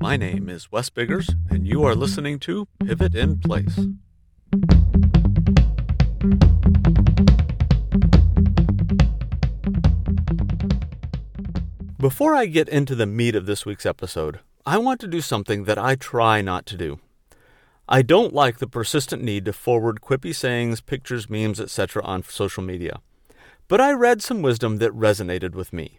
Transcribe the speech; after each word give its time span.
My 0.00 0.16
name 0.16 0.48
is 0.48 0.72
Wes 0.72 0.88
Biggers, 0.88 1.28
and 1.50 1.66
you 1.66 1.84
are 1.84 1.94
listening 1.94 2.38
to 2.40 2.66
Pivot 2.82 3.14
in 3.14 3.38
Place. 3.38 3.78
Before 11.98 12.34
I 12.34 12.46
get 12.46 12.68
into 12.70 12.94
the 12.94 13.04
meat 13.04 13.34
of 13.34 13.44
this 13.44 13.66
week's 13.66 13.84
episode, 13.84 14.40
I 14.64 14.78
want 14.78 15.00
to 15.00 15.06
do 15.06 15.20
something 15.20 15.64
that 15.64 15.78
I 15.78 15.96
try 15.96 16.40
not 16.40 16.64
to 16.66 16.76
do. 16.76 16.98
I 17.88 18.00
don't 18.00 18.32
like 18.32 18.58
the 18.58 18.66
persistent 18.66 19.22
need 19.22 19.44
to 19.44 19.52
forward 19.52 20.00
quippy 20.00 20.34
sayings, 20.34 20.80
pictures, 20.80 21.28
memes, 21.28 21.60
etc. 21.60 22.02
on 22.04 22.22
social 22.22 22.62
media. 22.62 23.00
But 23.68 23.82
I 23.82 23.92
read 23.92 24.22
some 24.22 24.40
wisdom 24.40 24.78
that 24.78 24.92
resonated 24.92 25.54
with 25.54 25.72
me. 25.72 25.98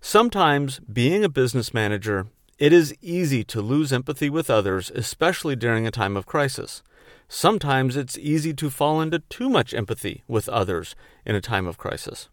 Sometimes, 0.00 0.78
being 0.80 1.24
a 1.24 1.28
business 1.28 1.72
manager, 1.72 2.26
it 2.58 2.72
is 2.72 2.94
easy 3.02 3.44
to 3.44 3.60
lose 3.60 3.92
empathy 3.92 4.30
with 4.30 4.48
others, 4.48 4.90
especially 4.94 5.56
during 5.56 5.86
a 5.86 5.90
time 5.90 6.16
of 6.16 6.24
crisis. 6.24 6.82
Sometimes 7.28 7.96
it's 7.96 8.16
easy 8.16 8.54
to 8.54 8.70
fall 8.70 9.00
into 9.00 9.18
too 9.18 9.50
much 9.50 9.74
empathy 9.74 10.22
with 10.26 10.48
others 10.48 10.94
in 11.26 11.34
a 11.34 11.40
time 11.40 11.66
of 11.66 11.76
crisis. 11.76 12.28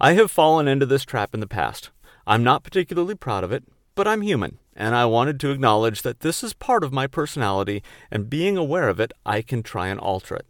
I 0.00 0.12
have 0.12 0.30
fallen 0.30 0.66
into 0.68 0.86
this 0.86 1.04
trap 1.04 1.34
in 1.34 1.40
the 1.40 1.46
past. 1.46 1.90
I'm 2.26 2.42
not 2.42 2.62
particularly 2.62 3.16
proud 3.16 3.44
of 3.44 3.52
it, 3.52 3.64
but 3.94 4.06
I'm 4.06 4.22
human, 4.22 4.58
and 4.74 4.94
I 4.94 5.04
wanted 5.06 5.40
to 5.40 5.50
acknowledge 5.50 6.02
that 6.02 6.20
this 6.20 6.42
is 6.42 6.54
part 6.54 6.84
of 6.84 6.92
my 6.92 7.06
personality, 7.06 7.82
and 8.10 8.30
being 8.30 8.56
aware 8.56 8.88
of 8.88 9.00
it, 9.00 9.12
I 9.26 9.42
can 9.42 9.62
try 9.62 9.88
and 9.88 9.98
alter 10.00 10.36
it. 10.36 10.46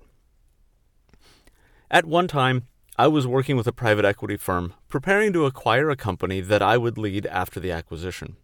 At 1.90 2.04
one 2.04 2.29
time, 2.29 2.68
I 2.96 3.09
was 3.09 3.26
working 3.26 3.56
with 3.56 3.66
a 3.66 3.73
private 3.73 4.04
equity 4.04 4.37
firm, 4.37 4.74
preparing 4.88 5.32
to 5.32 5.46
acquire 5.46 5.88
a 5.88 5.96
company 5.96 6.40
that 6.42 6.62
I 6.62 6.76
would 6.76 6.98
lead 6.98 7.26
after 7.26 7.59
the 7.59 7.73
acquisition. 7.73 8.37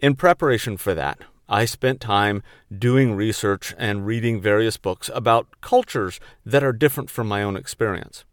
In 0.00 0.14
preparation 0.14 0.78
for 0.78 0.94
that, 0.94 1.18
I 1.46 1.66
spent 1.66 2.00
time 2.00 2.42
doing 2.76 3.14
research 3.14 3.74
and 3.76 4.06
reading 4.06 4.40
various 4.40 4.78
books 4.78 5.10
about 5.14 5.60
cultures 5.60 6.18
that 6.46 6.64
are 6.64 6.72
different 6.72 7.10
from 7.10 7.28
my 7.28 7.42
own 7.42 7.54
experience. 7.54 8.24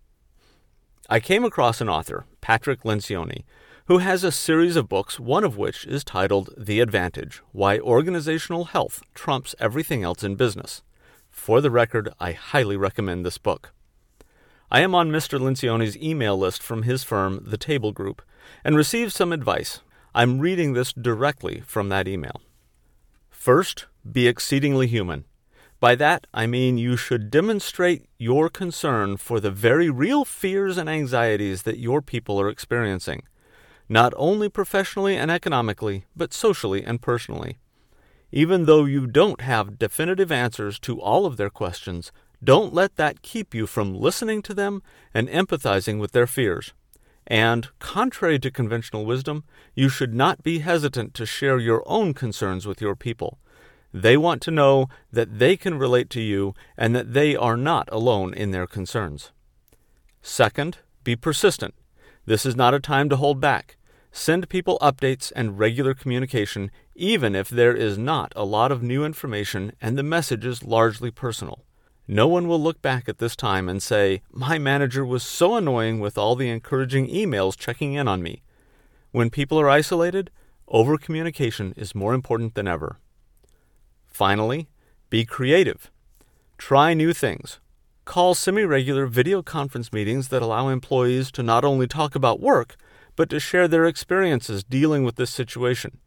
I 1.09 1.19
came 1.19 1.43
across 1.43 1.81
an 1.81 1.89
author, 1.89 2.25
Patrick 2.39 2.83
Lencioni, 2.83 3.43
who 3.87 3.97
has 3.97 4.23
a 4.23 4.31
series 4.31 4.77
of 4.77 4.87
books, 4.87 5.19
one 5.19 5.43
of 5.43 5.57
which 5.57 5.85
is 5.85 6.05
titled 6.05 6.53
The 6.57 6.79
Advantage 6.79 7.41
Why 7.51 7.79
Organizational 7.79 8.65
Health 8.65 9.02
Trumps 9.13 9.53
Everything 9.59 10.03
Else 10.03 10.23
in 10.23 10.35
Business. 10.35 10.83
For 11.29 11.59
the 11.59 11.71
record, 11.71 12.13
I 12.17 12.31
highly 12.31 12.77
recommend 12.77 13.25
this 13.25 13.37
book. 13.37 13.73
I 14.71 14.79
am 14.79 14.95
on 14.95 15.11
Mr. 15.11 15.37
Lencioni's 15.37 15.97
email 15.97 16.37
list 16.37 16.63
from 16.63 16.83
his 16.83 17.03
firm, 17.03 17.43
The 17.45 17.57
Table 17.57 17.91
Group, 17.91 18.21
and 18.63 18.77
received 18.77 19.11
some 19.11 19.33
advice. 19.33 19.81
I'm 20.17 20.39
reading 20.39 20.73
this 20.73 20.93
directly 20.93 21.61
from 21.63 21.89
that 21.89 22.07
email. 22.07 22.41
First, 23.29 23.85
be 24.11 24.27
exceedingly 24.27 24.87
human. 24.87 25.25
By 25.79 25.93
that, 25.93 26.25
I 26.33 26.47
mean 26.47 26.79
you 26.79 26.97
should 26.97 27.29
demonstrate 27.29 28.09
your 28.17 28.49
concern 28.49 29.17
for 29.17 29.39
the 29.39 29.51
very 29.51 29.91
real 29.91 30.25
fears 30.25 30.75
and 30.75 30.89
anxieties 30.89 31.61
that 31.63 31.77
your 31.77 32.01
people 32.01 32.41
are 32.41 32.49
experiencing 32.49 33.21
not 33.87 34.11
only 34.17 34.49
professionally 34.49 35.15
and 35.15 35.29
economically, 35.29 36.05
but 36.15 36.33
socially 36.33 36.83
and 36.83 36.99
personally. 36.99 37.59
Even 38.31 38.65
though 38.65 38.85
you 38.85 39.05
don't 39.05 39.41
have 39.41 39.77
definitive 39.77 40.31
answers 40.31 40.79
to 40.79 40.99
all 40.99 41.27
of 41.27 41.37
their 41.37 41.52
questions, 41.52 42.11
don't 42.43 42.73
let 42.73 42.95
that 42.95 43.21
keep 43.21 43.53
you 43.53 43.67
from 43.67 43.93
listening 43.93 44.41
to 44.41 44.55
them 44.55 44.81
and 45.13 45.29
empathizing 45.29 45.99
with 45.99 46.11
their 46.11 46.25
fears. 46.25 46.73
And, 47.30 47.67
contrary 47.80 48.39
to 48.39 48.50
conventional 48.50 49.06
wisdom, 49.06 49.44
you 49.75 49.89
should 49.89 50.14
not 50.14 50.44
be 50.44 50.59
hesitant 50.59 51.14
to 51.16 51.25
share 51.25 51.59
your 51.59 51.83
own 51.86 52.14
concerns 52.14 52.66
with 52.66 52.81
your 52.81 52.95
people. 52.95 53.38
They 53.94 54.16
want 54.16 54.42
to 54.44 54.52
know 54.52 54.88
that 55.11 55.38
they 55.38 55.58
can 55.58 55.78
relate 55.78 56.09
to 56.11 56.22
you 56.22 56.54
and 56.77 56.95
that 56.95 57.14
they 57.14 57.36
are 57.36 57.58
not 57.58 57.89
alone 57.92 58.33
in 58.33 58.52
their 58.52 58.67
concerns. 58.67 59.32
Second, 60.21 60.77
be 61.04 61.16
persistent. 61.16 61.73
This 62.26 62.45
is 62.45 62.55
not 62.55 62.73
a 62.73 62.80
time 62.80 63.10
to 63.10 63.17
hold 63.17 63.42
back. 63.42 63.76
Send 64.11 64.49
people 64.49 64.77
updates 64.82 65.32
and 65.36 65.60
regular 65.60 65.93
communication, 65.93 66.71
even 66.95 67.36
if 67.36 67.49
there 67.49 67.76
is 67.76 67.98
not 67.98 68.32
a 68.36 68.45
lot 68.45 68.71
of 68.71 68.82
new 68.82 69.04
information 69.04 69.73
and 69.82 69.98
the 69.98 70.04
message 70.04 70.45
is 70.45 70.64
largely 70.64 71.11
personal. 71.11 71.66
No 72.07 72.27
one 72.27 72.47
will 72.47 72.61
look 72.61 72.81
back 72.81 73.09
at 73.09 73.17
this 73.17 73.35
time 73.35 73.67
and 73.67 73.83
say, 73.83 74.21
My 74.31 74.57
manager 74.57 75.05
was 75.05 75.23
so 75.23 75.55
annoying 75.55 75.99
with 75.99 76.17
all 76.17 76.37
the 76.37 76.49
encouraging 76.49 77.07
emails 77.09 77.57
checking 77.57 77.93
in 77.93 78.07
on 78.07 78.23
me. 78.23 78.43
When 79.11 79.29
people 79.29 79.59
are 79.59 79.69
isolated, 79.69 80.31
over 80.69 80.97
communication 80.97 81.73
is 81.75 81.93
more 81.93 82.13
important 82.13 82.55
than 82.55 82.67
ever. 82.67 82.99
Finally, 84.05 84.69
be 85.09 85.25
creative. 85.25 85.91
Try 86.57 86.93
new 86.93 87.11
things. 87.11 87.59
Call 88.05 88.35
semi 88.35 88.63
regular 88.63 89.05
video 89.05 89.41
conference 89.41 89.91
meetings 89.91 90.29
that 90.29 90.41
allow 90.41 90.69
employees 90.69 91.29
to 91.31 91.43
not 91.43 91.65
only 91.65 91.87
talk 91.87 92.15
about 92.15 92.39
work, 92.39 92.77
but 93.17 93.29
to 93.29 93.39
share 93.39 93.67
their 93.67 93.85
experiences 93.85 94.63
dealing 94.63 95.03
with 95.03 95.17
this 95.17 95.29
situation. 95.29 95.99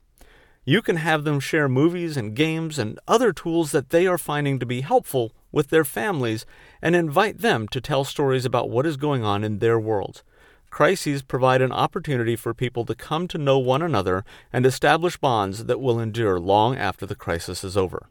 You 0.64 0.80
can 0.80 0.96
have 0.96 1.24
them 1.24 1.40
share 1.40 1.68
movies 1.68 2.16
and 2.16 2.34
games 2.34 2.78
and 2.78 2.98
other 3.06 3.34
tools 3.34 3.72
that 3.72 3.90
they 3.90 4.06
are 4.06 4.18
finding 4.18 4.58
to 4.58 4.66
be 4.66 4.80
helpful 4.80 5.32
with 5.52 5.68
their 5.68 5.84
families 5.84 6.46
and 6.80 6.94
invite 6.94 7.38
them 7.38 7.68
to 7.68 7.80
tell 7.80 8.04
stories 8.04 8.44
about 8.44 8.70
what 8.70 8.86
is 8.86 8.96
going 8.96 9.24
on 9.24 9.44
in 9.44 9.58
their 9.58 9.78
worlds. 9.78 10.22
Crises 10.70 11.22
provide 11.22 11.60
an 11.60 11.72
opportunity 11.72 12.36
for 12.36 12.54
people 12.54 12.84
to 12.84 12.94
come 12.94 13.26
to 13.28 13.38
know 13.38 13.58
one 13.58 13.82
another 13.82 14.24
and 14.52 14.64
establish 14.64 15.16
bonds 15.16 15.64
that 15.64 15.80
will 15.80 15.98
endure 15.98 16.38
long 16.38 16.76
after 16.76 17.06
the 17.06 17.16
crisis 17.16 17.64
is 17.64 17.76
over. 17.76 18.08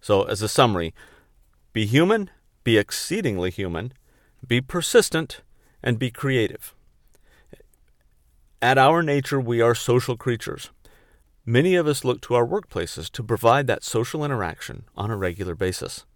So, 0.00 0.24
as 0.24 0.42
a 0.42 0.48
summary, 0.48 0.92
be 1.72 1.86
human, 1.86 2.30
be 2.64 2.76
exceedingly 2.76 3.50
human, 3.50 3.92
be 4.46 4.60
persistent, 4.60 5.42
and 5.82 5.98
be 5.98 6.10
creative. 6.10 6.74
At 8.60 8.78
our 8.78 9.02
nature, 9.02 9.40
we 9.40 9.60
are 9.60 9.74
social 9.74 10.16
creatures. 10.16 10.70
Many 11.46 11.74
of 11.74 11.86
us 11.86 12.04
look 12.04 12.22
to 12.22 12.34
our 12.34 12.46
workplaces 12.46 13.10
to 13.10 13.22
provide 13.22 13.66
that 13.66 13.84
social 13.84 14.24
interaction 14.24 14.84
on 14.96 15.10
a 15.10 15.16
regular 15.16 15.54
basis. 15.54 16.06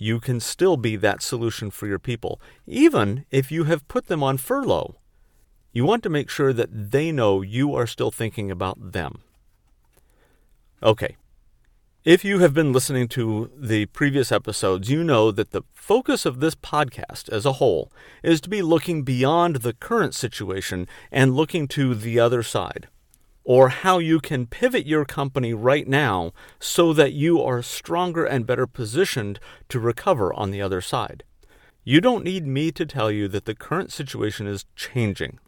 You 0.00 0.18
can 0.18 0.40
still 0.40 0.78
be 0.78 0.96
that 0.96 1.22
solution 1.22 1.70
for 1.70 1.86
your 1.86 1.98
people, 1.98 2.40
even 2.66 3.26
if 3.30 3.52
you 3.52 3.64
have 3.64 3.86
put 3.86 4.06
them 4.06 4.22
on 4.22 4.38
furlough. 4.38 4.96
You 5.72 5.84
want 5.84 6.02
to 6.04 6.08
make 6.08 6.30
sure 6.30 6.54
that 6.54 6.90
they 6.90 7.12
know 7.12 7.42
you 7.42 7.74
are 7.74 7.86
still 7.86 8.10
thinking 8.10 8.50
about 8.50 8.92
them. 8.92 9.20
Okay, 10.82 11.16
if 12.02 12.24
you 12.24 12.38
have 12.38 12.54
been 12.54 12.72
listening 12.72 13.08
to 13.08 13.50
the 13.54 13.84
previous 13.86 14.32
episodes, 14.32 14.88
you 14.88 15.04
know 15.04 15.30
that 15.30 15.50
the 15.50 15.64
focus 15.74 16.24
of 16.24 16.40
this 16.40 16.54
podcast 16.54 17.28
as 17.28 17.44
a 17.44 17.60
whole 17.60 17.92
is 18.22 18.40
to 18.40 18.48
be 18.48 18.62
looking 18.62 19.02
beyond 19.02 19.56
the 19.56 19.74
current 19.74 20.14
situation 20.14 20.88
and 21.12 21.36
looking 21.36 21.68
to 21.68 21.94
the 21.94 22.18
other 22.18 22.42
side, 22.42 22.88
or 23.44 23.68
how 23.68 23.98
you 23.98 24.20
can 24.20 24.46
pivot 24.46 24.86
your 24.86 25.04
company 25.04 25.54
right 25.54 25.88
now 25.88 26.32
so 26.58 26.92
that 26.92 27.12
you 27.12 27.42
are 27.42 27.62
stronger 27.62 28.24
and 28.24 28.46
better 28.46 28.66
positioned 28.66 29.40
to 29.68 29.80
recover 29.80 30.32
on 30.34 30.50
the 30.50 30.62
other 30.62 30.80
side. 30.80 31.24
You 31.82 32.00
don't 32.00 32.24
need 32.24 32.46
me 32.46 32.70
to 32.72 32.84
tell 32.84 33.10
you 33.10 33.26
that 33.28 33.46
the 33.46 33.54
current 33.54 33.90
situation 33.90 34.46
is 34.46 34.66
changing 34.76 35.38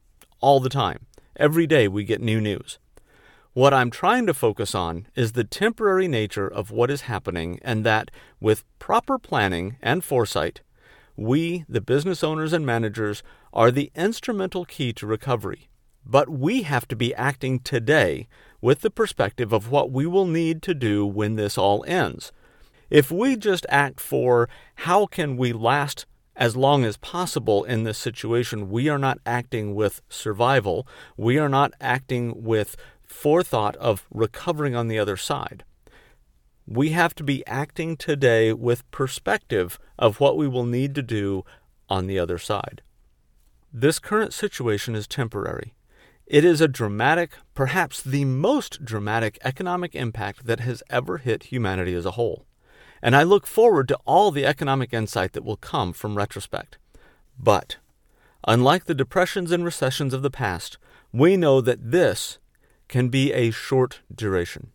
all 0.41 0.61
the 0.61 0.71
time. 0.71 1.07
Every 1.37 1.67
day 1.67 1.89
we 1.89 2.05
get 2.05 2.21
new 2.21 2.41
news. 2.41 2.79
What 3.55 3.75
I'm 3.75 3.91
trying 3.91 4.27
to 4.27 4.35
focus 4.35 4.75
on 4.75 5.07
is 5.15 5.33
the 5.33 5.45
temporary 5.45 6.09
nature 6.09 6.49
of 6.49 6.71
what 6.71 6.91
is 6.91 7.03
happening, 7.03 7.59
and 7.63 7.85
that 7.85 8.11
with 8.41 8.65
proper 8.79 9.19
planning 9.19 9.77
and 9.83 10.03
foresight, 10.03 10.63
we, 11.17 11.67
the 11.69 11.83
business 11.83 12.25
owners 12.25 12.55
and 12.55 12.65
managers, 12.65 13.23
are 13.53 13.71
the 13.71 13.93
instrumental 13.95 14.65
key 14.65 14.95
to 14.95 15.07
recovery. 15.07 15.69
But 16.05 16.29
we 16.29 16.63
have 16.63 16.87
to 16.89 16.97
be 16.97 17.15
acting 17.15 17.61
today 17.61 18.29
with 18.61 18.81
the 18.81 18.91
perspective 18.91 19.53
of 19.53 19.71
what 19.71 19.91
we 19.91 20.07
will 20.07 20.27
need 20.27 20.63
to 20.63 20.75
do 20.75 21.07
when 21.07 21.37
this 21.37 21.57
all 21.57 21.85
ends. 21.87 22.33
If 22.91 23.11
we 23.11 23.37
just 23.37 23.65
act 23.69 24.01
for 24.01 24.49
how 24.77 25.07
can 25.07 25.37
we 25.37 25.53
last 25.53 26.07
as 26.37 26.57
long 26.57 26.85
as 26.85 26.97
possible 26.97 27.65
in 27.65 27.85
this 27.85 27.99
situation, 27.99 28.71
we 28.71 28.89
are 28.89 28.99
not 28.99 29.19
acting 29.27 29.75
with 29.75 30.03
survival. 30.09 30.87
We 31.17 31.39
are 31.39 31.49
not 31.49 31.73
acting 31.81 32.43
with 32.43 32.77
forethought 33.03 33.77
of 33.77 34.07
recovering 34.11 34.75
on 34.75 34.89
the 34.89 34.99
other 34.99 35.17
side. 35.17 35.65
We 36.67 36.91
have 36.91 37.15
to 37.17 37.25
be 37.25 37.47
acting 37.47 37.97
today 37.97 38.53
with 38.53 38.91
perspective 38.91 39.79
of 39.99 40.21
what 40.21 40.37
we 40.37 40.49
will 40.49 40.65
need 40.65 40.95
to 40.95 41.03
do 41.03 41.45
on 41.89 42.07
the 42.07 42.19
other 42.19 42.39
side. 42.39 42.83
This 43.73 43.99
current 43.99 44.33
situation 44.33 44.95
is 44.95 45.07
temporary. 45.07 45.75
It 46.27 46.45
is 46.45 46.61
a 46.61 46.69
dramatic, 46.69 47.33
perhaps 47.55 48.01
the 48.01 48.25
most 48.25 48.85
dramatic 48.85 49.39
economic 49.45 49.95
impact 49.95 50.47
that 50.47 50.61
has 50.61 50.83
ever 50.89 51.19
hit 51.19 51.45
humanity 51.45 51.95
as 51.95 52.07
a 52.07 52.13
whole. 52.13 52.47
And 53.03 53.17
I 53.17 53.25
look 53.25 53.47
forward 53.47 53.89
to 53.89 53.99
all 54.07 54.31
the 54.31 54.47
economic 54.47 54.93
insight 54.93 55.33
that 55.33 55.45
will 55.45 55.57
come 55.57 55.93
from 55.93 56.17
retrospect. 56.17 56.79
But, 57.39 57.77
unlike 58.47 58.85
the 58.85 58.95
depressions 58.95 59.51
and 59.51 59.65
recessions 59.65 60.15
of 60.15 60.23
the 60.23 60.31
past, 60.31 60.79
we 61.13 61.37
know 61.37 61.61
that 61.61 61.91
this 61.91 62.39
can 62.89 63.09
be 63.09 63.33
a 63.33 63.51
short 63.51 64.01
duration. 64.15 64.71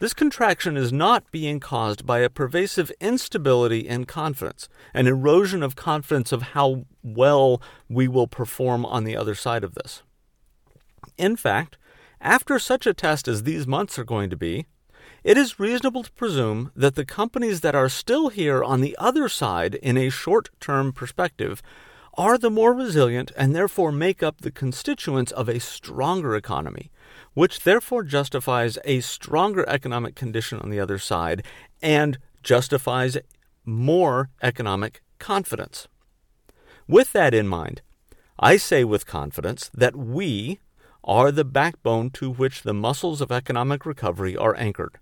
This 0.00 0.14
contraction 0.14 0.76
is 0.76 0.92
not 0.92 1.30
being 1.30 1.60
caused 1.60 2.06
by 2.06 2.20
a 2.20 2.30
pervasive 2.30 2.90
instability 3.00 3.80
in 3.86 4.06
confidence, 4.06 4.68
an 4.94 5.06
erosion 5.06 5.62
of 5.62 5.76
confidence 5.76 6.32
of 6.32 6.42
how 6.42 6.86
well 7.02 7.60
we 7.88 8.08
will 8.08 8.26
perform 8.26 8.86
on 8.86 9.04
the 9.04 9.16
other 9.16 9.34
side 9.34 9.62
of 9.62 9.74
this. 9.74 10.02
In 11.16 11.36
fact, 11.36 11.76
after 12.20 12.58
such 12.58 12.86
a 12.86 12.94
test 12.94 13.28
as 13.28 13.42
these 13.42 13.66
months 13.66 13.98
are 13.98 14.04
going 14.04 14.30
to 14.30 14.36
be, 14.36 14.66
it 15.22 15.36
is 15.36 15.60
reasonable 15.60 16.02
to 16.02 16.12
presume 16.12 16.70
that 16.74 16.94
the 16.94 17.04
companies 17.04 17.60
that 17.60 17.74
are 17.74 17.88
still 17.88 18.28
here 18.28 18.64
on 18.64 18.80
the 18.80 18.96
other 18.98 19.28
side 19.28 19.74
in 19.76 19.96
a 19.96 20.10
short 20.10 20.50
term 20.60 20.92
perspective 20.92 21.62
are 22.14 22.36
the 22.36 22.50
more 22.50 22.74
resilient 22.74 23.30
and 23.36 23.54
therefore 23.54 23.92
make 23.92 24.22
up 24.22 24.40
the 24.40 24.50
constituents 24.50 25.32
of 25.32 25.48
a 25.48 25.60
stronger 25.60 26.34
economy, 26.34 26.90
which 27.34 27.60
therefore 27.60 28.02
justifies 28.02 28.78
a 28.84 29.00
stronger 29.00 29.66
economic 29.68 30.14
condition 30.14 30.58
on 30.60 30.70
the 30.70 30.80
other 30.80 30.98
side 30.98 31.44
and 31.82 32.18
justifies 32.42 33.16
more 33.64 34.30
economic 34.42 35.02
confidence. 35.18 35.86
With 36.88 37.12
that 37.12 37.34
in 37.34 37.46
mind, 37.46 37.82
I 38.38 38.56
say 38.56 38.84
with 38.84 39.06
confidence 39.06 39.70
that 39.74 39.94
we 39.94 40.60
are 41.02 41.32
the 41.32 41.44
backbone 41.44 42.10
to 42.10 42.30
which 42.30 42.62
the 42.62 42.74
muscles 42.74 43.20
of 43.20 43.32
economic 43.32 43.86
recovery 43.86 44.36
are 44.36 44.56
anchored. 44.56 44.98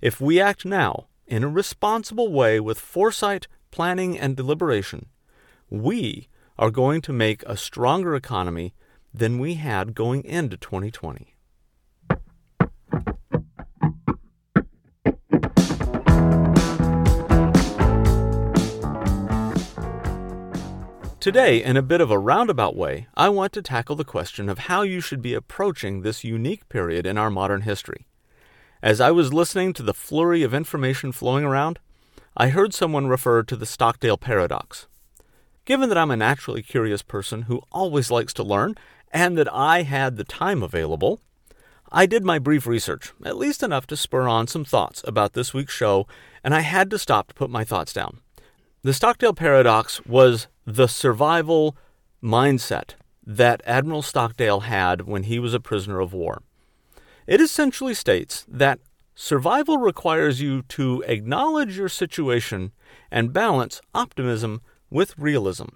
If 0.00 0.20
we 0.20 0.40
act 0.40 0.64
now 0.64 1.06
in 1.26 1.44
a 1.44 1.48
responsible 1.48 2.32
way 2.32 2.60
with 2.60 2.78
foresight, 2.78 3.48
planning, 3.70 4.18
and 4.18 4.36
deliberation, 4.36 5.06
we 5.70 6.28
are 6.58 6.70
going 6.70 7.00
to 7.02 7.12
make 7.12 7.42
a 7.44 7.56
stronger 7.56 8.14
economy 8.14 8.74
than 9.14 9.38
we 9.38 9.54
had 9.54 9.94
going 9.94 10.24
into 10.24 10.56
2020. 10.56 11.34
Today, 21.20 21.64
in 21.64 21.76
a 21.76 21.82
bit 21.82 22.00
of 22.00 22.12
a 22.12 22.18
roundabout 22.18 22.76
way, 22.76 23.08
I 23.16 23.28
want 23.28 23.52
to 23.54 23.62
tackle 23.62 23.96
the 23.96 24.04
question 24.04 24.48
of 24.48 24.60
how 24.60 24.82
you 24.82 25.00
should 25.00 25.20
be 25.20 25.34
approaching 25.34 26.02
this 26.02 26.22
unique 26.22 26.68
period 26.68 27.06
in 27.06 27.18
our 27.18 27.28
modern 27.28 27.62
history. 27.62 28.06
As 28.84 29.00
I 29.00 29.10
was 29.10 29.32
listening 29.32 29.72
to 29.72 29.82
the 29.82 29.92
flurry 29.92 30.44
of 30.44 30.54
information 30.54 31.10
flowing 31.10 31.44
around, 31.44 31.80
I 32.36 32.50
heard 32.50 32.72
someone 32.72 33.08
refer 33.08 33.42
to 33.42 33.56
the 33.56 33.66
Stockdale 33.66 34.16
paradox. 34.16 34.86
Given 35.64 35.88
that 35.88 35.98
I'm 35.98 36.12
a 36.12 36.16
naturally 36.16 36.62
curious 36.62 37.02
person 37.02 37.42
who 37.42 37.62
always 37.72 38.12
likes 38.12 38.32
to 38.34 38.44
learn, 38.44 38.76
and 39.10 39.36
that 39.36 39.52
I 39.52 39.82
had 39.82 40.18
the 40.18 40.24
time 40.24 40.62
available, 40.62 41.20
I 41.90 42.06
did 42.06 42.24
my 42.24 42.38
brief 42.38 42.64
research, 42.64 43.12
at 43.24 43.36
least 43.36 43.64
enough 43.64 43.88
to 43.88 43.96
spur 43.96 44.28
on 44.28 44.46
some 44.46 44.64
thoughts 44.64 45.02
about 45.04 45.32
this 45.32 45.52
week's 45.52 45.74
show, 45.74 46.06
and 46.44 46.54
I 46.54 46.60
had 46.60 46.90
to 46.90 46.98
stop 46.98 47.26
to 47.26 47.34
put 47.34 47.50
my 47.50 47.64
thoughts 47.64 47.92
down. 47.92 48.20
The 48.82 48.94
Stockdale 48.94 49.34
paradox 49.34 50.00
was 50.06 50.46
the 50.70 50.86
survival 50.86 51.74
mindset 52.22 52.90
that 53.26 53.62
Admiral 53.64 54.02
Stockdale 54.02 54.60
had 54.60 55.06
when 55.06 55.22
he 55.22 55.38
was 55.38 55.54
a 55.54 55.60
prisoner 55.60 55.98
of 55.98 56.12
war. 56.12 56.42
It 57.26 57.40
essentially 57.40 57.94
states 57.94 58.44
that 58.46 58.78
survival 59.14 59.78
requires 59.78 60.42
you 60.42 60.60
to 60.62 61.02
acknowledge 61.06 61.78
your 61.78 61.88
situation 61.88 62.72
and 63.10 63.32
balance 63.32 63.80
optimism 63.94 64.60
with 64.90 65.18
realism, 65.18 65.68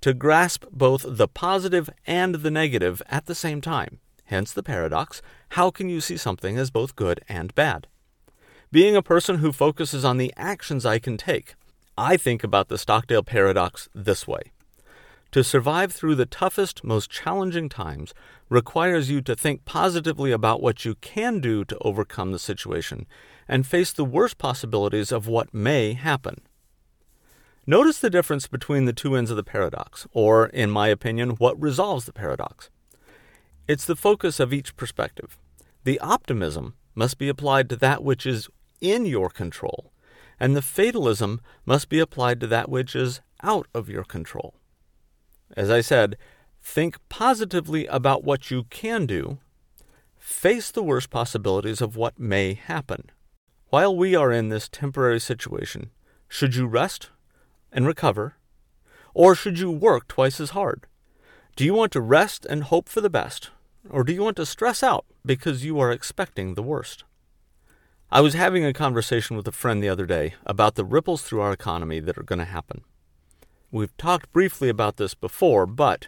to 0.00 0.14
grasp 0.14 0.64
both 0.70 1.04
the 1.04 1.26
positive 1.26 1.90
and 2.06 2.36
the 2.36 2.50
negative 2.50 3.02
at 3.08 3.26
the 3.26 3.34
same 3.34 3.60
time. 3.60 3.98
Hence 4.26 4.52
the 4.52 4.62
paradox 4.62 5.22
how 5.50 5.72
can 5.72 5.88
you 5.88 6.00
see 6.00 6.16
something 6.16 6.56
as 6.56 6.70
both 6.70 6.94
good 6.94 7.20
and 7.28 7.52
bad? 7.56 7.88
Being 8.70 8.94
a 8.94 9.02
person 9.02 9.38
who 9.38 9.50
focuses 9.50 10.04
on 10.04 10.18
the 10.18 10.32
actions 10.36 10.86
I 10.86 11.00
can 11.00 11.16
take, 11.16 11.56
I 11.98 12.18
think 12.18 12.44
about 12.44 12.68
the 12.68 12.76
Stockdale 12.76 13.22
paradox 13.22 13.88
this 13.94 14.28
way. 14.28 14.52
To 15.32 15.42
survive 15.42 15.92
through 15.92 16.14
the 16.14 16.26
toughest, 16.26 16.84
most 16.84 17.10
challenging 17.10 17.68
times 17.68 18.12
requires 18.48 19.10
you 19.10 19.20
to 19.22 19.34
think 19.34 19.64
positively 19.64 20.30
about 20.30 20.62
what 20.62 20.84
you 20.84 20.94
can 20.96 21.40
do 21.40 21.64
to 21.64 21.78
overcome 21.78 22.32
the 22.32 22.38
situation 22.38 23.06
and 23.48 23.66
face 23.66 23.92
the 23.92 24.04
worst 24.04 24.38
possibilities 24.38 25.10
of 25.10 25.26
what 25.26 25.54
may 25.54 25.94
happen. 25.94 26.42
Notice 27.66 27.98
the 27.98 28.10
difference 28.10 28.46
between 28.46 28.84
the 28.84 28.92
two 28.92 29.16
ends 29.16 29.30
of 29.30 29.36
the 29.36 29.42
paradox, 29.42 30.06
or, 30.12 30.46
in 30.46 30.70
my 30.70 30.88
opinion, 30.88 31.30
what 31.30 31.60
resolves 31.60 32.04
the 32.04 32.12
paradox. 32.12 32.70
It's 33.66 33.84
the 33.84 33.96
focus 33.96 34.38
of 34.38 34.52
each 34.52 34.76
perspective. 34.76 35.36
The 35.84 35.98
optimism 36.00 36.74
must 36.94 37.18
be 37.18 37.28
applied 37.28 37.68
to 37.70 37.76
that 37.76 38.04
which 38.04 38.24
is 38.26 38.48
in 38.80 39.06
your 39.06 39.30
control, 39.30 39.92
and 40.38 40.54
the 40.54 40.62
fatalism 40.62 41.40
must 41.64 41.88
be 41.88 41.98
applied 41.98 42.40
to 42.40 42.46
that 42.46 42.68
which 42.68 42.94
is 42.94 43.20
out 43.42 43.66
of 43.74 43.88
your 43.88 44.04
control. 44.04 44.54
As 45.56 45.70
I 45.70 45.80
said, 45.80 46.16
think 46.62 46.96
positively 47.08 47.86
about 47.86 48.24
what 48.24 48.50
you 48.50 48.64
can 48.64 49.06
do, 49.06 49.38
face 50.18 50.70
the 50.70 50.82
worst 50.82 51.10
possibilities 51.10 51.80
of 51.80 51.96
what 51.96 52.18
may 52.18 52.54
happen. 52.54 53.10
While 53.68 53.96
we 53.96 54.14
are 54.14 54.32
in 54.32 54.48
this 54.48 54.68
temporary 54.68 55.20
situation, 55.20 55.90
should 56.28 56.54
you 56.54 56.66
rest 56.66 57.10
and 57.72 57.86
recover? 57.86 58.34
Or 59.14 59.34
should 59.34 59.58
you 59.58 59.70
work 59.70 60.08
twice 60.08 60.40
as 60.40 60.50
hard? 60.50 60.86
Do 61.56 61.64
you 61.64 61.72
want 61.72 61.92
to 61.92 62.00
rest 62.00 62.44
and 62.44 62.64
hope 62.64 62.88
for 62.88 63.00
the 63.00 63.10
best? 63.10 63.50
Or 63.88 64.04
do 64.04 64.12
you 64.12 64.22
want 64.22 64.36
to 64.36 64.46
stress 64.46 64.82
out 64.82 65.06
because 65.24 65.64
you 65.64 65.78
are 65.80 65.90
expecting 65.90 66.54
the 66.54 66.62
worst? 66.62 67.04
I 68.10 68.20
was 68.20 68.34
having 68.34 68.64
a 68.64 68.72
conversation 68.72 69.36
with 69.36 69.48
a 69.48 69.52
friend 69.52 69.82
the 69.82 69.88
other 69.88 70.06
day 70.06 70.34
about 70.44 70.76
the 70.76 70.84
ripples 70.84 71.22
through 71.22 71.40
our 71.40 71.52
economy 71.52 71.98
that 71.98 72.16
are 72.16 72.22
going 72.22 72.38
to 72.38 72.44
happen. 72.44 72.82
We've 73.72 73.96
talked 73.96 74.32
briefly 74.32 74.68
about 74.68 74.96
this 74.96 75.14
before, 75.14 75.66
but 75.66 76.06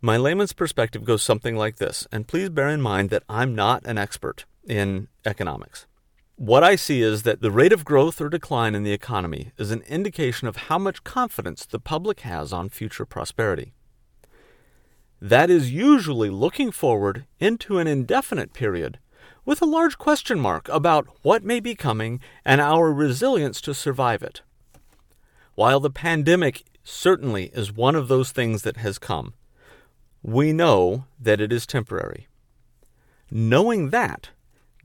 my 0.00 0.16
layman's 0.16 0.54
perspective 0.54 1.04
goes 1.04 1.22
something 1.22 1.54
like 1.54 1.76
this, 1.76 2.06
and 2.10 2.26
please 2.26 2.48
bear 2.48 2.70
in 2.70 2.80
mind 2.80 3.10
that 3.10 3.22
I'm 3.28 3.54
not 3.54 3.84
an 3.84 3.98
expert 3.98 4.46
in 4.66 5.08
economics. 5.26 5.86
What 6.36 6.64
I 6.64 6.74
see 6.74 7.02
is 7.02 7.22
that 7.24 7.42
the 7.42 7.50
rate 7.50 7.72
of 7.72 7.84
growth 7.84 8.18
or 8.18 8.30
decline 8.30 8.74
in 8.74 8.82
the 8.82 8.92
economy 8.92 9.52
is 9.58 9.70
an 9.70 9.82
indication 9.82 10.48
of 10.48 10.56
how 10.56 10.78
much 10.78 11.04
confidence 11.04 11.66
the 11.66 11.78
public 11.78 12.20
has 12.20 12.50
on 12.50 12.70
future 12.70 13.04
prosperity. 13.04 13.74
That 15.20 15.50
is 15.50 15.70
usually 15.70 16.30
looking 16.30 16.70
forward 16.70 17.26
into 17.38 17.78
an 17.78 17.86
indefinite 17.86 18.54
period 18.54 18.98
with 19.46 19.62
a 19.62 19.66
large 19.66 19.96
question 19.96 20.38
mark 20.38 20.68
about 20.68 21.06
what 21.22 21.44
may 21.44 21.60
be 21.60 21.74
coming 21.74 22.20
and 22.44 22.60
our 22.60 22.92
resilience 22.92 23.62
to 23.62 23.72
survive 23.72 24.22
it. 24.22 24.42
While 25.54 25.80
the 25.80 25.90
pandemic 25.90 26.64
certainly 26.84 27.46
is 27.54 27.72
one 27.72 27.94
of 27.94 28.08
those 28.08 28.32
things 28.32 28.62
that 28.62 28.76
has 28.76 28.98
come, 28.98 29.32
we 30.22 30.52
know 30.52 31.04
that 31.18 31.40
it 31.40 31.52
is 31.52 31.66
temporary. 31.66 32.26
Knowing 33.30 33.90
that, 33.90 34.30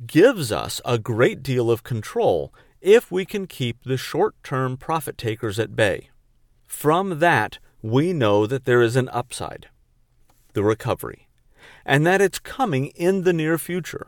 gives 0.05 0.51
us 0.51 0.81
a 0.83 0.97
great 0.97 1.43
deal 1.43 1.69
of 1.69 1.83
control 1.83 2.53
if 2.79 3.11
we 3.11 3.25
can 3.25 3.45
keep 3.45 3.83
the 3.83 3.97
short 3.97 4.35
term 4.43 4.77
profit 4.77 5.17
takers 5.17 5.59
at 5.59 5.75
bay. 5.75 6.09
From 6.65 7.19
that, 7.19 7.59
we 7.81 8.13
know 8.13 8.47
that 8.47 8.65
there 8.65 8.81
is 8.81 8.95
an 8.95 9.09
upside, 9.09 9.67
the 10.53 10.63
recovery, 10.63 11.27
and 11.85 12.05
that 12.05 12.21
it's 12.21 12.39
coming 12.39 12.87
in 12.87 13.23
the 13.23 13.33
near 13.33 13.57
future. 13.57 14.07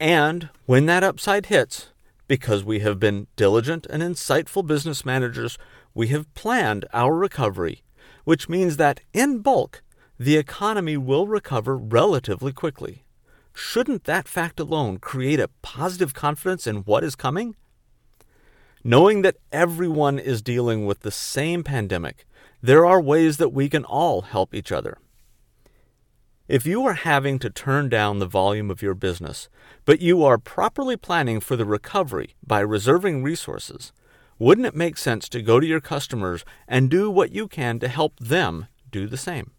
And 0.00 0.48
when 0.64 0.86
that 0.86 1.04
upside 1.04 1.46
hits, 1.46 1.90
because 2.26 2.64
we 2.64 2.78
have 2.78 2.98
been 2.98 3.26
diligent 3.36 3.86
and 3.90 4.02
insightful 4.02 4.66
business 4.66 5.04
managers, 5.04 5.58
we 5.94 6.08
have 6.08 6.32
planned 6.32 6.86
our 6.94 7.14
recovery, 7.14 7.82
which 8.24 8.48
means 8.48 8.78
that 8.78 9.00
in 9.12 9.40
bulk, 9.40 9.82
the 10.18 10.38
economy 10.38 10.96
will 10.96 11.26
recover 11.26 11.76
relatively 11.76 12.52
quickly. 12.52 13.04
Shouldn't 13.52 14.04
that 14.04 14.26
fact 14.26 14.58
alone 14.58 14.98
create 14.98 15.38
a 15.38 15.50
positive 15.60 16.14
confidence 16.14 16.66
in 16.66 16.78
what 16.78 17.04
is 17.04 17.14
coming? 17.14 17.56
Knowing 18.82 19.20
that 19.20 19.36
everyone 19.52 20.18
is 20.18 20.40
dealing 20.40 20.86
with 20.86 21.00
the 21.00 21.10
same 21.10 21.62
pandemic, 21.62 22.24
there 22.62 22.86
are 22.86 23.02
ways 23.02 23.36
that 23.36 23.52
we 23.52 23.68
can 23.68 23.84
all 23.84 24.22
help 24.22 24.54
each 24.54 24.72
other. 24.72 24.96
If 26.50 26.66
you 26.66 26.84
are 26.84 26.94
having 26.94 27.38
to 27.38 27.48
turn 27.48 27.88
down 27.88 28.18
the 28.18 28.26
volume 28.26 28.72
of 28.72 28.82
your 28.82 28.94
business, 28.94 29.48
but 29.84 30.00
you 30.00 30.24
are 30.24 30.36
properly 30.36 30.96
planning 30.96 31.38
for 31.38 31.54
the 31.54 31.64
recovery 31.64 32.34
by 32.44 32.58
reserving 32.58 33.22
resources, 33.22 33.92
wouldn't 34.36 34.66
it 34.66 34.74
make 34.74 34.98
sense 34.98 35.28
to 35.28 35.42
go 35.42 35.60
to 35.60 35.66
your 35.66 35.80
customers 35.80 36.44
and 36.66 36.90
do 36.90 37.08
what 37.08 37.30
you 37.30 37.46
can 37.46 37.78
to 37.78 37.86
help 37.86 38.18
them 38.18 38.66
do 38.90 39.06
the 39.06 39.16
same? 39.16 39.52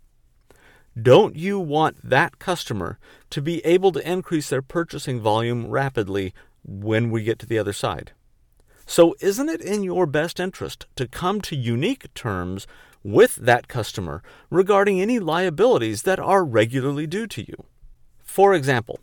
Don't 1.02 1.38
you 1.38 1.62
want 1.62 1.96
that 2.04 2.40
customer 2.40 3.00
to 3.30 3.42
be 3.42 3.66
able 3.66 3.94
to 3.94 4.12
increase 4.12 4.50
their 4.50 4.62
purchasing 4.62 5.22
volume 5.22 5.68
rapidly 5.68 6.34
when 6.62 7.10
we 7.10 7.24
get 7.24 7.40
to 7.40 7.46
the 7.46 7.58
other 7.58 7.72
side? 7.72 8.12
So, 8.86 9.16
isn't 9.22 9.48
it 9.48 9.62
in 9.62 9.84
your 9.84 10.06
best 10.06 10.42
interest 10.42 10.88
to 10.98 11.08
come 11.08 11.40
to 11.40 11.56
unique 11.56 12.14
terms 12.14 12.68
with 13.04 13.36
that 13.36 13.68
customer 13.68 14.22
regarding 14.50 15.02
any 15.02 15.20
liabilities 15.20 16.04
that 16.04 16.20
are 16.20 16.44
regularly 16.44 17.08
due 17.08 17.28
to 17.28 17.42
you? 17.42 17.56
For 18.24 18.54
example, 18.54 19.00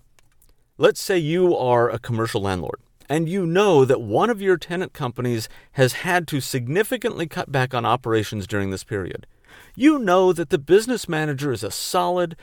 let's 0.76 1.00
say 1.00 1.19
you 1.19 1.57
are 1.57 1.90
a 1.90 1.99
commercial 1.99 2.43
landlord 2.43 2.81
and 3.09 3.28
you 3.28 3.47
know 3.47 3.85
that 3.85 4.00
one 4.00 4.31
of 4.31 4.43
your 4.43 4.57
tenant 4.57 4.93
companies 4.93 5.49
has 5.73 5.95
had 5.95 6.28
to 6.28 6.40
significantly 6.40 7.26
cut 7.26 7.50
back 7.50 7.75
on 7.75 7.85
operations 7.85 8.47
during 8.47 8.71
this 8.71 8.85
period. 8.85 9.26
You 9.75 9.99
know 9.99 10.33
that 10.33 10.50
the 10.50 10.59
business 10.59 11.09
manager 11.09 11.52
is 11.52 11.64
a 11.64 11.71
solid, 11.71 12.37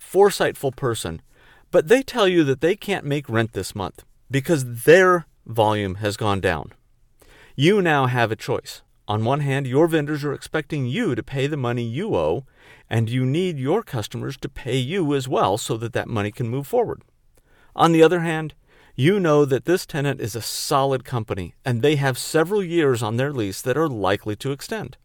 foresightful 0.00 0.74
person, 0.74 1.20
but 1.70 1.88
they 1.88 2.02
tell 2.02 2.26
you 2.26 2.44
that 2.44 2.60
they 2.60 2.76
can't 2.76 3.04
make 3.04 3.28
rent 3.28 3.52
this 3.52 3.74
month 3.74 4.04
because 4.30 4.84
their 4.84 5.26
volume 5.46 5.96
has 5.96 6.16
gone 6.16 6.40
down. 6.40 6.72
You 7.54 7.82
now 7.82 8.06
have 8.06 8.32
a 8.32 8.36
choice. 8.36 8.82
On 9.08 9.24
one 9.24 9.40
hand, 9.40 9.66
your 9.66 9.86
vendors 9.86 10.24
are 10.24 10.32
expecting 10.32 10.86
you 10.86 11.14
to 11.14 11.22
pay 11.22 11.46
the 11.46 11.56
money 11.56 11.84
you 11.84 12.16
owe, 12.16 12.44
and 12.90 13.08
you 13.08 13.24
need 13.24 13.58
your 13.58 13.82
customers 13.82 14.36
to 14.38 14.48
pay 14.48 14.76
you 14.76 15.14
as 15.14 15.28
well 15.28 15.58
so 15.58 15.76
that 15.76 15.92
that 15.92 16.08
money 16.08 16.32
can 16.32 16.48
move 16.48 16.66
forward. 16.66 17.02
On 17.76 17.92
the 17.92 18.02
other 18.02 18.20
hand, 18.20 18.54
you 18.96 19.20
know 19.20 19.44
that 19.44 19.66
this 19.66 19.84
tenant 19.84 20.20
is 20.20 20.34
a 20.34 20.40
solid 20.40 21.04
company 21.04 21.54
and 21.64 21.82
they 21.82 21.96
have 21.96 22.16
several 22.16 22.64
years 22.64 23.02
on 23.02 23.16
their 23.16 23.30
lease 23.30 23.60
that 23.60 23.76
are 23.76 23.88
likely 23.88 24.34
to 24.36 24.52
extend. 24.52 24.96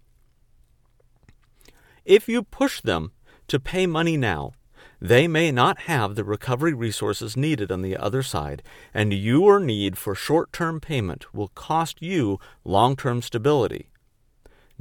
If 2.06 2.30
you 2.30 2.44
push 2.44 2.80
them 2.80 3.12
to 3.50 3.60
pay 3.60 3.86
money 3.86 4.16
now, 4.16 4.54
they 5.02 5.28
may 5.28 5.52
not 5.52 5.82
have 5.82 6.16
the 6.16 6.24
recovery 6.24 6.74
resources 6.74 7.36
needed 7.36 7.72
on 7.72 7.82
the 7.82 7.98
other 7.98 8.24
side, 8.24 8.64
and 8.94 9.14
your 9.14 9.60
need 9.60 9.98
for 9.98 10.16
short 10.16 10.54
term 10.54 10.80
payment 10.80 11.34
will 11.34 11.50
cost 11.50 12.02
you 12.02 12.40
long 12.64 12.96
term 12.96 13.22
stability. 13.22 13.91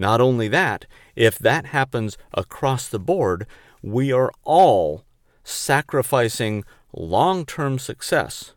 Not 0.00 0.22
only 0.22 0.48
that, 0.48 0.86
if 1.14 1.38
that 1.38 1.66
happens 1.66 2.16
across 2.32 2.88
the 2.88 2.98
board, 2.98 3.46
we 3.82 4.10
are 4.10 4.32
all 4.44 5.04
sacrificing 5.44 6.64
long 6.94 7.44
term 7.44 7.78
success 7.78 8.54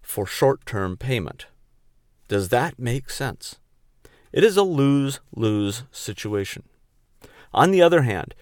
for 0.00 0.24
short 0.24 0.64
term 0.64 0.96
payment. 0.96 1.48
Does 2.28 2.48
that 2.48 2.78
make 2.78 3.10
sense? 3.10 3.56
It 4.32 4.42
is 4.42 4.56
a 4.56 4.62
lose 4.62 5.20
lose 5.34 5.82
situation. 5.92 6.62
On 7.52 7.72
the 7.72 7.82
other 7.82 8.02
hand, 8.02 8.34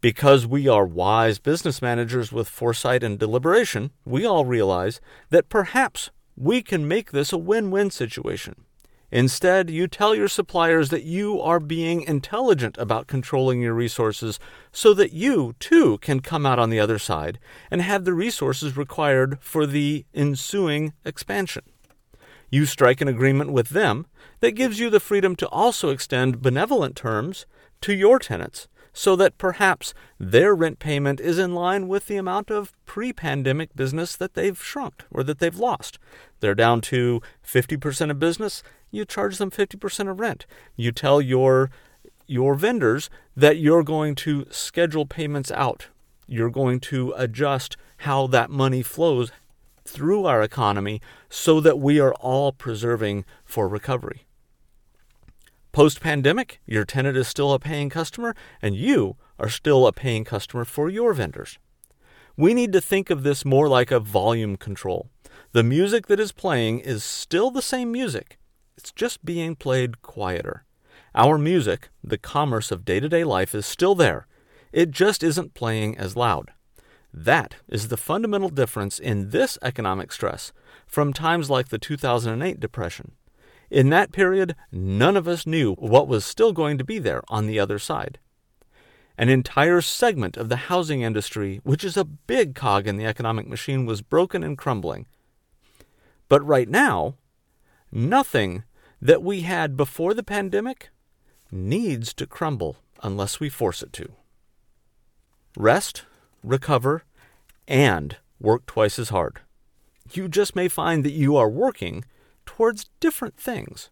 because 0.00 0.46
we 0.46 0.68
are 0.68 0.86
wise 0.86 1.40
business 1.40 1.82
managers 1.82 2.30
with 2.30 2.48
foresight 2.48 3.02
and 3.02 3.18
deliberation, 3.18 3.90
we 4.04 4.24
all 4.24 4.44
realize 4.44 5.00
that 5.30 5.48
perhaps 5.48 6.10
we 6.36 6.62
can 6.62 6.86
make 6.86 7.10
this 7.10 7.32
a 7.32 7.36
win 7.36 7.72
win 7.72 7.90
situation. 7.90 8.64
Instead, 9.12 9.70
you 9.70 9.88
tell 9.88 10.14
your 10.14 10.28
suppliers 10.28 10.90
that 10.90 11.02
you 11.02 11.40
are 11.40 11.58
being 11.58 12.02
intelligent 12.02 12.78
about 12.78 13.08
controlling 13.08 13.60
your 13.60 13.74
resources 13.74 14.38
so 14.70 14.94
that 14.94 15.12
you, 15.12 15.54
too, 15.58 15.98
can 15.98 16.20
come 16.20 16.46
out 16.46 16.58
on 16.58 16.70
the 16.70 16.80
other 16.80 16.98
side 16.98 17.38
and 17.70 17.82
have 17.82 18.04
the 18.04 18.14
resources 18.14 18.76
required 18.76 19.38
for 19.40 19.66
the 19.66 20.04
ensuing 20.14 20.92
expansion. 21.04 21.64
You 22.50 22.66
strike 22.66 23.00
an 23.00 23.08
agreement 23.08 23.52
with 23.52 23.70
them 23.70 24.06
that 24.40 24.52
gives 24.52 24.78
you 24.80 24.90
the 24.90 25.00
freedom 25.00 25.36
to 25.36 25.48
also 25.48 25.90
extend 25.90 26.42
benevolent 26.42 26.96
terms 26.96 27.46
to 27.80 27.94
your 27.94 28.18
tenants 28.18 28.68
so 28.92 29.14
that 29.16 29.38
perhaps 29.38 29.94
their 30.18 30.54
rent 30.54 30.78
payment 30.78 31.20
is 31.20 31.38
in 31.38 31.54
line 31.54 31.86
with 31.86 32.06
the 32.06 32.16
amount 32.16 32.50
of 32.50 32.72
pre 32.86 33.12
pandemic 33.12 33.74
business 33.76 34.16
that 34.16 34.34
they've 34.34 34.60
shrunk 34.60 35.04
or 35.10 35.22
that 35.22 35.38
they've 35.38 35.58
lost. 35.58 35.98
They're 36.40 36.54
down 36.54 36.80
to 36.82 37.20
50% 37.46 38.10
of 38.10 38.18
business, 38.18 38.62
you 38.90 39.04
charge 39.04 39.38
them 39.38 39.50
50% 39.50 40.10
of 40.10 40.20
rent. 40.20 40.46
You 40.76 40.92
tell 40.92 41.20
your 41.20 41.70
your 42.26 42.54
vendors 42.54 43.10
that 43.36 43.58
you're 43.58 43.82
going 43.82 44.14
to 44.14 44.46
schedule 44.50 45.04
payments 45.04 45.50
out. 45.50 45.88
You're 46.28 46.50
going 46.50 46.78
to 46.80 47.12
adjust 47.16 47.76
how 47.98 48.28
that 48.28 48.50
money 48.50 48.82
flows 48.82 49.32
through 49.84 50.26
our 50.26 50.40
economy 50.40 51.00
so 51.28 51.60
that 51.60 51.80
we 51.80 51.98
are 51.98 52.14
all 52.14 52.52
preserving 52.52 53.24
for 53.44 53.68
recovery. 53.68 54.26
Post 55.72 56.00
pandemic, 56.00 56.60
your 56.66 56.84
tenant 56.84 57.16
is 57.16 57.28
still 57.28 57.52
a 57.52 57.58
paying 57.58 57.90
customer, 57.90 58.34
and 58.60 58.74
you 58.74 59.16
are 59.38 59.48
still 59.48 59.86
a 59.86 59.92
paying 59.92 60.24
customer 60.24 60.64
for 60.64 60.88
your 60.88 61.12
vendors. 61.12 61.58
We 62.36 62.54
need 62.54 62.72
to 62.72 62.80
think 62.80 63.10
of 63.10 63.22
this 63.22 63.44
more 63.44 63.68
like 63.68 63.90
a 63.90 64.00
volume 64.00 64.56
control. 64.56 65.08
The 65.52 65.62
music 65.62 66.06
that 66.06 66.20
is 66.20 66.32
playing 66.32 66.80
is 66.80 67.04
still 67.04 67.50
the 67.50 67.62
same 67.62 67.92
music, 67.92 68.38
it's 68.80 68.92
just 68.92 69.26
being 69.26 69.54
played 69.56 70.00
quieter. 70.00 70.64
Our 71.14 71.36
music, 71.36 71.90
the 72.02 72.16
commerce 72.16 72.70
of 72.70 72.86
day 72.86 72.98
to 72.98 73.10
day 73.10 73.24
life, 73.24 73.54
is 73.54 73.66
still 73.66 73.94
there. 73.94 74.26
It 74.72 74.90
just 74.90 75.22
isn't 75.22 75.52
playing 75.52 75.98
as 75.98 76.16
loud. 76.16 76.52
That 77.12 77.56
is 77.68 77.88
the 77.88 77.98
fundamental 77.98 78.48
difference 78.48 78.98
in 78.98 79.30
this 79.30 79.58
economic 79.60 80.12
stress 80.12 80.52
from 80.86 81.12
times 81.12 81.50
like 81.50 81.68
the 81.68 81.78
2008 81.78 82.58
Depression. 82.58 83.12
In 83.70 83.90
that 83.90 84.12
period, 84.12 84.56
none 84.72 85.16
of 85.16 85.28
us 85.28 85.46
knew 85.46 85.74
what 85.74 86.08
was 86.08 86.24
still 86.24 86.54
going 86.54 86.78
to 86.78 86.84
be 86.84 86.98
there 86.98 87.22
on 87.28 87.46
the 87.46 87.60
other 87.60 87.78
side. 87.78 88.18
An 89.18 89.28
entire 89.28 89.82
segment 89.82 90.38
of 90.38 90.48
the 90.48 90.70
housing 90.70 91.02
industry, 91.02 91.60
which 91.64 91.84
is 91.84 91.98
a 91.98 92.04
big 92.04 92.54
cog 92.54 92.86
in 92.86 92.96
the 92.96 93.04
economic 93.04 93.46
machine, 93.46 93.84
was 93.84 94.00
broken 94.00 94.42
and 94.42 94.56
crumbling. 94.56 95.06
But 96.30 96.46
right 96.46 96.68
now, 96.68 97.16
nothing 97.92 98.64
that 99.00 99.22
we 99.22 99.42
had 99.42 99.76
before 99.76 100.14
the 100.14 100.22
pandemic 100.22 100.90
needs 101.50 102.12
to 102.14 102.26
crumble 102.26 102.76
unless 103.02 103.40
we 103.40 103.48
force 103.48 103.82
it 103.82 103.92
to. 103.94 104.12
Rest, 105.56 106.04
recover, 106.42 107.04
and 107.66 108.16
work 108.40 108.66
twice 108.66 108.98
as 108.98 109.08
hard. 109.08 109.40
You 110.12 110.28
just 110.28 110.56
may 110.56 110.68
find 110.68 111.04
that 111.04 111.12
you 111.12 111.36
are 111.36 111.48
working 111.48 112.04
towards 112.46 112.90
different 113.00 113.36
things. 113.36 113.90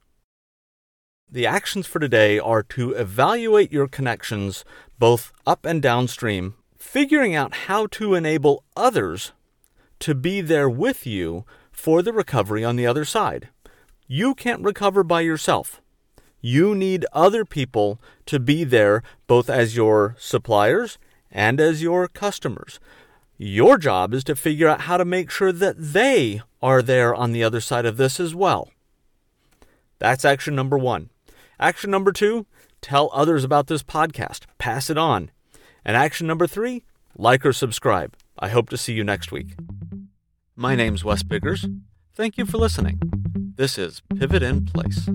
The 1.30 1.46
actions 1.46 1.86
for 1.86 1.98
today 1.98 2.38
are 2.38 2.62
to 2.64 2.92
evaluate 2.92 3.70
your 3.70 3.86
connections 3.86 4.64
both 4.98 5.32
up 5.46 5.66
and 5.66 5.82
downstream, 5.82 6.54
figuring 6.76 7.34
out 7.34 7.54
how 7.66 7.86
to 7.88 8.14
enable 8.14 8.64
others 8.76 9.32
to 10.00 10.14
be 10.14 10.40
there 10.40 10.70
with 10.70 11.06
you 11.06 11.44
for 11.70 12.02
the 12.02 12.12
recovery 12.12 12.64
on 12.64 12.76
the 12.76 12.86
other 12.86 13.04
side. 13.04 13.50
You 14.10 14.34
can't 14.34 14.64
recover 14.64 15.04
by 15.04 15.20
yourself. 15.20 15.82
You 16.40 16.74
need 16.74 17.04
other 17.12 17.44
people 17.44 18.00
to 18.24 18.40
be 18.40 18.64
there 18.64 19.02
both 19.26 19.50
as 19.50 19.76
your 19.76 20.16
suppliers 20.18 20.96
and 21.30 21.60
as 21.60 21.82
your 21.82 22.08
customers. 22.08 22.80
Your 23.36 23.76
job 23.76 24.14
is 24.14 24.24
to 24.24 24.34
figure 24.34 24.66
out 24.66 24.82
how 24.82 24.96
to 24.96 25.04
make 25.04 25.30
sure 25.30 25.52
that 25.52 25.76
they 25.78 26.40
are 26.62 26.80
there 26.80 27.14
on 27.14 27.32
the 27.32 27.44
other 27.44 27.60
side 27.60 27.84
of 27.84 27.98
this 27.98 28.18
as 28.18 28.34
well. 28.34 28.70
That's 29.98 30.24
action 30.24 30.54
number 30.54 30.78
one. 30.78 31.10
Action 31.60 31.90
number 31.90 32.10
two, 32.10 32.46
tell 32.80 33.10
others 33.12 33.44
about 33.44 33.66
this 33.66 33.82
podcast, 33.82 34.42
pass 34.56 34.88
it 34.88 34.96
on. 34.96 35.30
And 35.84 35.96
action 35.96 36.26
number 36.26 36.46
three, 36.46 36.82
like 37.16 37.44
or 37.44 37.52
subscribe. 37.52 38.16
I 38.38 38.48
hope 38.48 38.70
to 38.70 38.78
see 38.78 38.94
you 38.94 39.04
next 39.04 39.30
week. 39.32 39.54
My 40.56 40.74
name's 40.74 41.04
Wes 41.04 41.22
Biggers. 41.22 41.66
Thank 42.18 42.36
you 42.36 42.46
for 42.46 42.58
listening. 42.58 42.98
This 43.54 43.78
is 43.78 44.02
Pivot 44.18 44.42
in 44.42 44.66
Place. 44.66 45.08